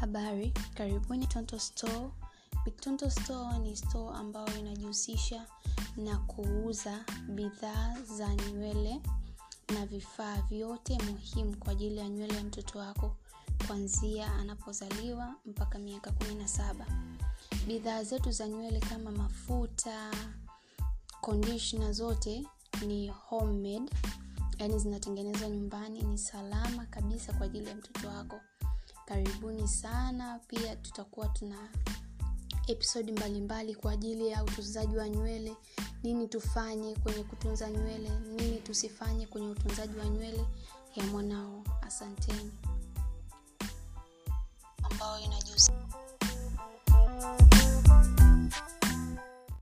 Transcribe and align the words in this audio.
habari 0.00 0.52
karibuni 0.74 1.26
tonto 1.26 1.58
store. 1.58 2.10
Tonto 2.80 3.10
store 3.10 3.58
ni 3.58 3.76
store 3.76 4.16
ambayo 4.16 4.58
inajihusisha 4.58 5.46
na 5.96 6.18
kuuza 6.18 7.04
bidhaa 7.28 7.96
za 8.16 8.34
nywele 8.34 9.00
na 9.74 9.86
vifaa 9.86 10.42
vyote 10.42 10.98
muhimu 11.02 11.56
kwa 11.56 11.72
ajili 11.72 11.96
ya 11.96 12.08
nywele 12.08 12.34
ya 12.36 12.44
mtoto 12.44 12.78
wako 12.78 13.16
kuanzia 13.66 14.34
anapozaliwa 14.34 15.34
mpaka 15.46 15.78
miaka 15.78 16.12
kumi 16.12 16.34
na 16.34 16.48
saba. 16.48 16.86
Bidhaa 17.66 18.02
zetu 18.04 18.30
za 18.30 18.48
nywele 18.48 18.80
kama 18.80 19.10
mafuta 19.10 20.10
conditioner 21.20 21.92
zote 21.92 22.46
ni 22.86 23.08
homemade 23.08 23.92
yaani 24.58 24.78
zinatengenezwa 24.78 25.48
nyumbani 25.48 26.02
ni 26.02 26.18
salama 26.18 26.86
kabisa 26.86 27.32
kwa 27.32 27.46
ajili 27.46 27.68
ya 27.68 27.74
mtoto 27.74 28.08
wako 28.08 28.40
karibuni 29.08 29.68
sana. 29.68 30.40
Pia 30.48 30.76
tutakuwa 30.76 31.28
tuna 31.28 31.56
episodi 32.66 33.12
mbalimbali 33.12 33.74
kwa 33.74 33.92
ajili 33.92 34.28
ya 34.28 34.44
utunzaji 34.44 34.96
wa 34.96 35.08
nywele. 35.08 35.56
Nini 36.02 36.28
tufanye 36.28 36.94
kwenye 36.96 37.22
kutunza 37.24 37.70
nywele? 37.70 38.10
Nini 38.18 38.60
tusifanye 38.60 39.26
kwenye 39.26 39.46
utunzaji 39.48 39.98
wa 39.98 40.08
nywele 40.08 40.46
ya 40.96 41.04
mwanao? 41.06 41.64
Asanteni. 41.82 42.52
Ambayo 44.90 45.20
inajihusisha 45.24 45.87